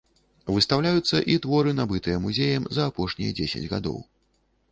[0.53, 4.01] Выстаўляюцца і творы, набытыя музеем за апошнія дзесяць гадоў.